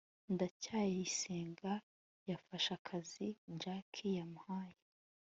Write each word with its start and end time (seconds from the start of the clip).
ndacyayisenga 0.33 1.73
yafashe 2.29 2.69
akazi 2.77 3.27
jaki 3.61 4.07
yamuhaye 4.17 4.79